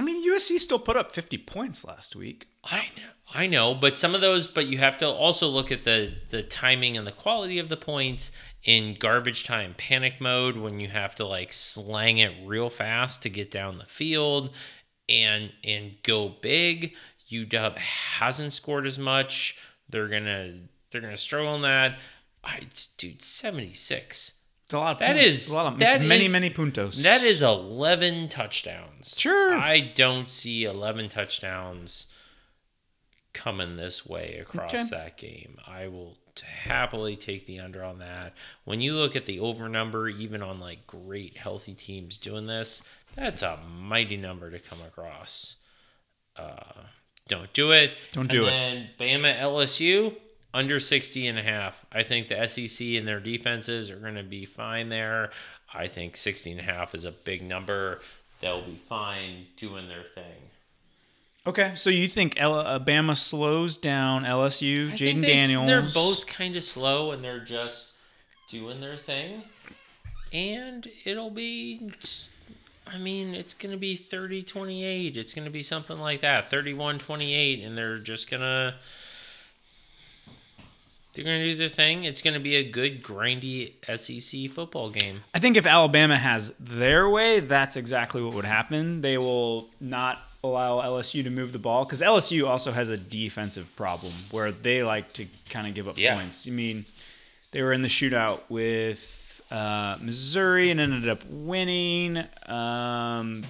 [0.00, 3.96] I mean usc still put up 50 points last week I know, I know, but
[3.96, 7.12] some of those, but you have to also look at the the timing and the
[7.12, 8.32] quality of the points
[8.64, 13.30] in garbage time panic mode when you have to like slang it real fast to
[13.30, 14.50] get down the field
[15.08, 16.94] and and go big.
[17.30, 19.58] UW hasn't scored as much.
[19.88, 20.54] They're gonna
[20.90, 21.98] they're gonna struggle in that.
[22.44, 22.60] I
[22.98, 24.39] dude seventy six.
[24.70, 25.26] It's a lot of That points.
[25.26, 27.02] is- It's a lot of, that it's many is- many puntos.
[27.02, 29.16] That is 11 touchdowns.
[29.18, 29.58] Sure.
[29.58, 32.06] I don't see 11 touchdowns
[33.32, 34.84] coming this way across Okay.
[34.90, 35.58] that game.
[35.66, 38.32] I will happily take the under on that.
[38.64, 42.84] When you look at the over number, even on like great healthy teams doing this,
[43.16, 45.56] that's a mighty number to come across.
[46.36, 46.84] Uh,
[47.26, 47.92] don't do it.
[48.12, 48.52] Don't do it.
[48.52, 50.14] And then Bama LSU
[50.52, 51.86] under 60 and a half.
[51.92, 55.30] I think the SEC and their defenses are going to be fine there.
[55.72, 58.00] I think 60 and a half is a big number.
[58.40, 60.50] They'll be fine doing their thing.
[61.46, 65.66] Okay, so you think Alabama uh, slows down LSU, I think Jayden Daniels?
[65.66, 67.94] They're both kind of slow and they're just
[68.50, 69.44] doing their thing.
[70.32, 71.90] And it'll be,
[72.86, 75.16] I mean, it's going to be 30 28.
[75.16, 77.60] It's going to be something like that 31 28.
[77.64, 78.74] And they're just going to.
[81.12, 82.04] They're going to do their thing.
[82.04, 85.22] It's going to be a good, grindy SEC football game.
[85.34, 89.00] I think if Alabama has their way, that's exactly what would happen.
[89.00, 93.74] They will not allow LSU to move the ball because LSU also has a defensive
[93.76, 96.14] problem where they like to kind of give up Yeah.
[96.14, 96.46] points.
[96.46, 96.84] I mean,
[97.52, 102.18] they were in the shootout with uh, Missouri and ended up winning.
[102.46, 103.44] Um,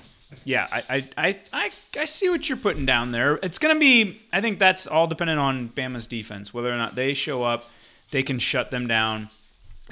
[0.44, 3.38] yeah, I, I, I, I, see what you're putting down there.
[3.42, 6.94] It's going to be, I think that's all dependent on Bama's defense, whether or not
[6.94, 7.68] they show up,
[8.10, 9.28] they can shut them down.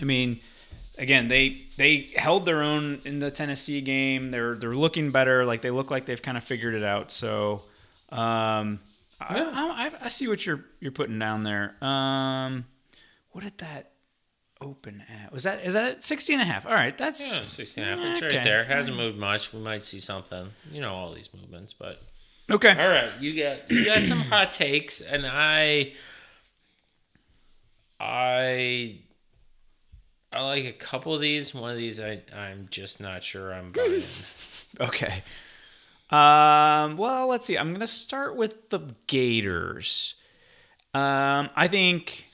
[0.00, 0.40] I mean,
[0.98, 4.30] again, they they held their own in the Tennessee game.
[4.30, 5.44] They're they're looking better.
[5.44, 7.10] Like they look like they've kind of figured it out.
[7.10, 7.62] So,
[8.10, 8.80] um,
[9.20, 11.74] I, I, I see what you're you're putting down there.
[11.82, 12.64] Um,
[13.30, 13.92] what did that
[14.60, 15.32] open at?
[15.32, 16.66] Was that is that at 60 and a half?
[16.66, 18.04] All right, that's Yeah, 60 and a half.
[18.16, 18.36] It's Okay.
[18.36, 18.64] right there.
[18.64, 19.52] Hasn't moved much.
[19.52, 20.50] We might see something.
[20.72, 22.00] You know, all these movements, but.
[22.50, 22.70] okay.
[22.80, 25.92] All right, you got you got some hot takes, and I,
[28.00, 28.96] I,
[30.32, 31.54] I like a couple of these.
[31.54, 34.02] One of these, I I'm just not sure I'm buying.
[34.80, 35.24] Okay.
[36.10, 37.56] Um, well, let's see.
[37.56, 40.14] I'm going to start with the Gators.
[40.94, 42.28] Um, I think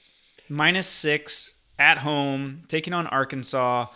[0.49, 3.87] minus six at home, taking on Arkansas.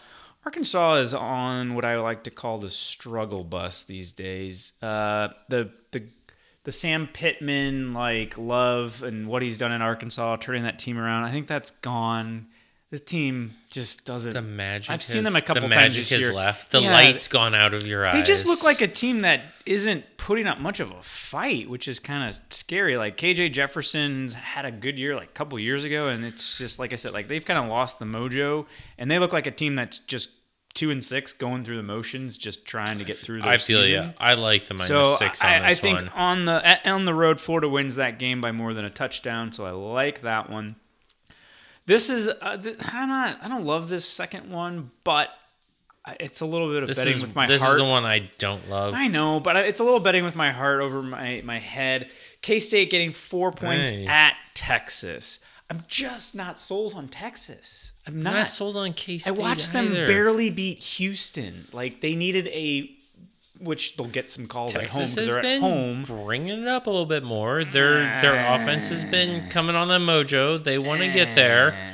[0.44, 4.72] Arkansas is on what I like to call the struggle bus these days.
[4.82, 6.04] Uh, the the
[6.64, 11.24] the Sam Pittman like love and what he's done in Arkansas, turning that team around.
[11.24, 12.46] I think that's gone.
[12.90, 14.32] The team just doesn't.
[14.32, 14.90] The magic.
[14.90, 16.32] I've seen has- them a couple the times this year.
[16.32, 16.72] left.
[16.72, 18.14] The Yeah, light's gone out of your eyes.
[18.14, 21.86] they just look like a team that isn't putting up much of a fight, which
[21.86, 22.96] is kind of scary.
[22.96, 26.78] Like KJ Jefferson's had a good year like a couple years ago, and it's just
[26.78, 28.64] like I said, like they've kind of lost the mojo,
[28.96, 30.30] and they look like a team that's just
[30.72, 33.42] two and six going through the motions, just trying to get through.
[33.42, 34.04] Their I feel season.
[34.06, 34.12] you.
[34.18, 36.08] I like the minus So six on I, I think one.
[36.10, 39.52] on the on the road, Florida wins that game by more than a touchdown.
[39.52, 40.76] So I like that one.
[41.88, 45.30] This is uh, th- I'm not I don't love this second one, but
[46.20, 47.72] it's a little bit of This betting is with my this heart.
[47.72, 48.94] This is the one I don't love.
[48.94, 52.10] I know, but it's a little betting with my heart over my, my head.
[52.42, 54.06] K State getting four points Hey.
[54.06, 55.40] at Texas.
[55.70, 57.94] I'm just not sold on Texas.
[58.06, 58.32] I'm not.
[58.34, 59.38] not sold on K State.
[59.38, 61.66] I watched them barely beat Houston.
[61.72, 62.90] Like they needed a,
[63.60, 66.24] which they'll get some calls Texas at home has because they're been at home.
[66.24, 67.64] bringing it up a little bit more.
[67.64, 69.50] Their their offense has been ah.
[69.50, 70.62] coming on the mojo.
[70.62, 71.34] They want to get ah.
[71.34, 71.92] there.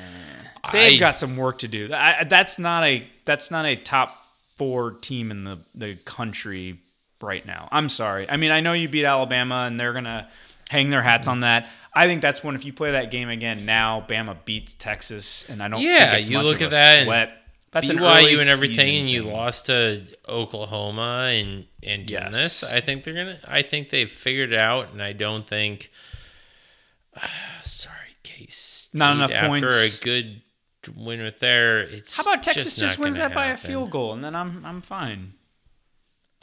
[0.72, 1.92] They've I- got some work to do.
[1.92, 4.24] I, that's not a that's not a top
[4.57, 6.79] four team in the the country
[7.20, 7.68] right now.
[7.72, 8.29] I'm sorry.
[8.29, 10.29] I mean, I know you beat Alabama, and they're gonna
[10.68, 11.68] hang their hats on that.
[11.92, 15.62] I think that's when if you play that game again now, Bama beats Texas, and
[15.62, 15.81] I don't.
[15.81, 17.44] Yeah, think it's you much look of at a that Sweat.
[17.75, 19.33] That's an BYU and everything, and you thing.
[19.33, 22.33] lost to Oklahoma and and Yes.
[22.33, 22.73] this.
[22.73, 23.39] I think they're gonna.
[23.47, 25.91] I think they've figured it out, and I don't think.
[27.63, 29.65] sorry, case Not enough points.
[29.65, 29.99] after points.
[29.99, 30.43] a good
[30.97, 31.81] win with there.
[31.81, 34.65] It's How about Texas just, just, wins that by a field goal, and then I'm
[34.65, 35.35] I'm fine.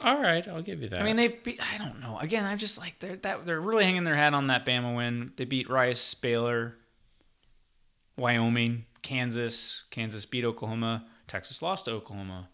[0.00, 1.00] All right, I'll give you that.
[1.00, 1.60] I mean, they've beat.
[1.62, 2.18] I don't know.
[2.18, 5.32] Again, I'm just like they're that they're really hanging their hat on that Bama win.
[5.36, 6.76] They beat Rice, Baylor,
[8.18, 9.84] Wyoming, Kansas.
[9.90, 11.06] Kansas beat Oklahoma.
[11.32, 12.48] Texas lost to Oklahoma.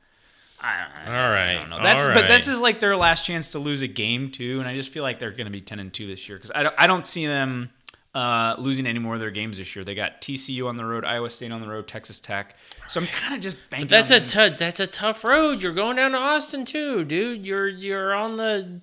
[0.61, 1.83] I, I, All right, I don't know.
[1.83, 4.69] That's all but this is like their last chance to lose a game too, and
[4.69, 6.63] I just feel like they're going to be ten and two this year because I
[6.63, 7.71] don't I don't see them
[8.15, 9.85] uh, losing any more of their games this year.
[9.85, 12.57] They got TCU on the road, Iowa State on the road, Texas Tech.
[12.87, 13.89] So I'm kind of just banking.
[13.89, 15.61] That's on a that's a tough road.
[15.61, 17.45] You're going down to Austin too, dude.
[17.45, 18.81] You're you're on the.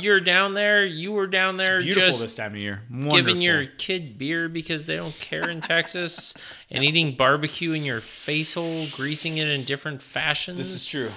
[0.00, 0.84] You're down there.
[0.84, 2.82] You were down there beautiful just this time of year.
[2.90, 3.40] giving Wonderful.
[3.40, 6.34] your kid beer because they don't care in Texas
[6.70, 10.58] and eating barbecue in your face hole, greasing it in different fashions.
[10.58, 11.10] This is true.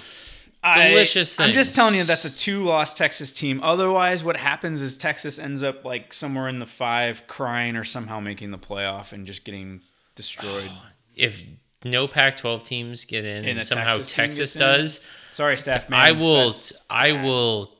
[0.62, 1.76] Delicious I, I'm just things.
[1.76, 3.60] telling you that's a two-loss Texas team.
[3.64, 8.20] Otherwise, what happens is Texas ends up like somewhere in the five, crying or somehow
[8.20, 9.80] making the playoff and just getting
[10.14, 10.70] destroyed.
[11.16, 11.42] if
[11.84, 15.00] no Pac-12 teams get in, And and somehow Texas Texas, does.
[15.32, 15.98] Sorry, staff man.
[15.98, 16.52] I will.
[16.88, 17.72] I will.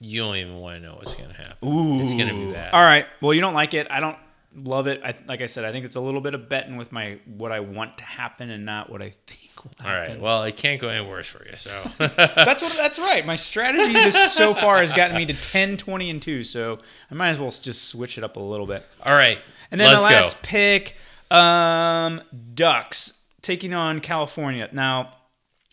[0.00, 1.68] You don't even want to know what's gonna happen.
[1.68, 2.72] Ooh, It's gonna be bad.
[2.74, 3.06] All right.
[3.20, 3.86] Well, you don't like it.
[3.90, 4.18] I don't
[4.54, 5.00] love it.
[5.04, 7.52] I, like I said, I think it's a little bit of betting with my what
[7.52, 10.12] I want to happen and not what I think will happen.
[10.12, 10.20] right.
[10.20, 11.56] Well, it can't go any worse for you.
[11.56, 12.72] So That's what.
[12.76, 13.24] That's right.
[13.24, 16.44] My strategy this so far has gotten me to 10, 20, and two.
[16.44, 16.78] So
[17.10, 18.84] I might as well just switch it up a little bit.
[19.04, 19.38] all right.
[19.70, 20.48] And then the last go.
[20.48, 20.96] pick,
[21.30, 22.20] um,
[22.54, 24.68] Ducks taking on California.
[24.72, 25.12] Now,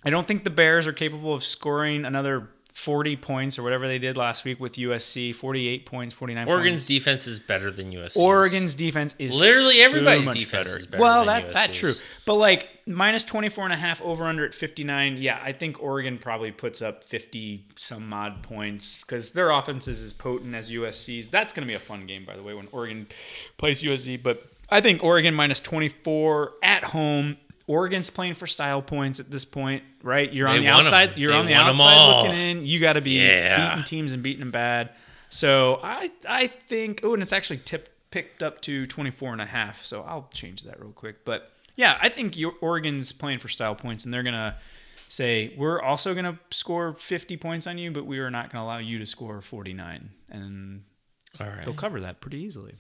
[0.04, 2.50] I don't think the Bears are capable of scoring another
[2.84, 5.34] 40 points or whatever they did last week with USC.
[5.34, 6.86] 48 points, 49 Oregon's points.
[6.88, 8.18] defense is better than USC.
[8.18, 10.80] Oregon's defense is Literally so everybody's much defense better.
[10.80, 11.80] is better well, than that that USC's.
[11.80, 11.94] true.
[12.26, 15.16] But like minus 24 and a half over under at 59.
[15.18, 20.04] Yeah, I think Oregon probably puts up 50 some odd points cuz their offense is
[20.04, 21.30] as potent as USC's.
[21.30, 23.08] That's going to be a fun game by the way when Oregon
[23.58, 27.38] plays USC, but I think Oregon minus 24 at home.
[27.68, 30.32] Oregon's playing for style points at this point, right?
[30.32, 31.18] You're on They the outside.
[31.18, 32.66] You're They on the outside looking in.
[32.66, 33.70] You got to be Yeah.
[33.70, 34.90] beating teams and beating them bad.
[35.30, 39.46] So I I think oh, and it's actually tipped picked up to 24 and a
[39.46, 39.84] half.
[39.86, 41.26] So I'll change that real quick.
[41.26, 44.56] But yeah, I think your Oregon's playing for style points, and they're gonna
[45.08, 48.78] say we're also gonna score 50 points on you, but we are not gonna allow
[48.78, 50.84] you to score 49, and
[51.40, 51.64] All right.
[51.66, 52.76] they'll cover that pretty easily.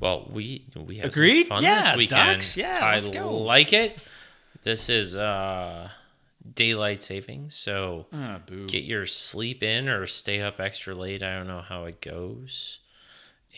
[0.00, 1.44] Well, we we have Agreed?
[1.46, 2.32] fun Yeah, this weekend.
[2.40, 3.36] Ducks, yeah, I let's go.
[3.38, 3.98] like it.
[4.62, 5.88] This is uh
[6.54, 11.22] daylight savings, so Ah, get your sleep in or stay up extra late.
[11.22, 12.78] I don't know how it goes,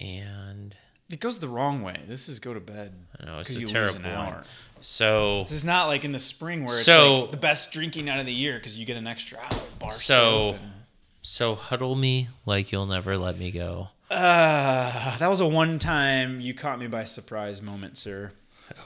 [0.00, 0.74] and
[1.10, 1.96] It goes the wrong way.
[2.06, 2.92] This is go to bed.
[3.20, 4.44] I know it's a terrible hour.
[4.80, 8.08] so This is not like in the spring where it's So- like the best drinking
[8.10, 9.60] out of the year because you get an extra hour.
[9.78, 10.58] Bar So-
[11.22, 13.88] so huddle me like you'll never let me go.
[14.10, 18.32] Uh, that was a one time you caught me by surprise moment, sir.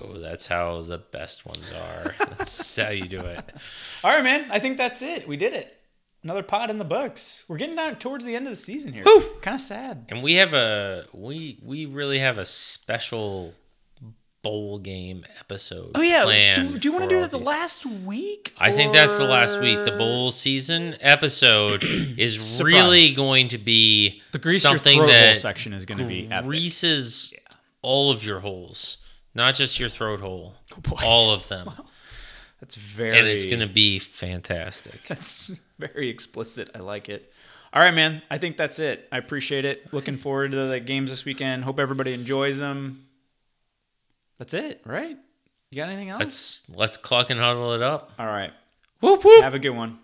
[0.01, 2.15] Oh, that's how the best ones are.
[2.39, 3.53] That's how you do it.
[4.05, 4.47] All right, man.
[4.51, 5.27] I think that's it.
[5.27, 5.77] We did it.
[6.23, 7.45] Another pot in the books.
[7.49, 9.03] We're getting down towards the end of the season here.
[9.41, 10.07] Kind of sad.
[10.09, 13.55] And we have a we we really have a special
[14.43, 15.93] bowl game episode.
[15.95, 16.55] Oh yeah.
[16.55, 18.53] Do, do you want to do that the last week?
[18.59, 19.85] I think that's the last week.
[19.85, 25.25] The bowl season episode is really going to be The grease something your throat hole
[25.27, 26.49] that section is going to be epic.
[26.49, 27.33] greases
[27.83, 31.01] all of your holes, not just your throat hole, Oh, boy.
[31.05, 31.71] all of them,
[32.61, 33.19] That's very.
[33.19, 35.03] and it's going to be fantastic.
[35.09, 36.69] That's very explicit.
[36.75, 37.33] I like it.
[37.75, 38.23] All right, man.
[38.31, 39.09] I think that's it.
[39.11, 39.91] I appreciate it.
[39.95, 41.65] Looking forward to the games this weekend.
[41.65, 43.07] Hope everybody enjoys them.
[44.43, 45.17] That's it, right?
[45.71, 46.19] You got anything else?
[46.19, 48.11] Let's let's cluck and huddle it up.
[48.19, 48.51] All right.
[48.99, 49.41] Whoop whoop.
[49.41, 50.01] Have a good one.